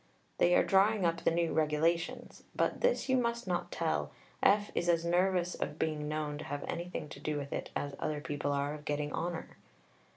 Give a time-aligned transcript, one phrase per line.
[0.39, 4.11] They are drawing up the new Regulations (but this you must not tell.
[4.41, 4.71] F.
[4.73, 8.19] is as nervous of being known to have anything to do with it as other
[8.19, 9.57] people are of getting honour)....